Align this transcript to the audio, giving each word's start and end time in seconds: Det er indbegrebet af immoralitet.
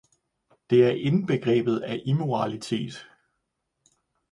Det 0.69 0.85
er 0.85 0.91
indbegrebet 0.91 1.79
af 1.79 2.01
immoralitet. 2.05 3.07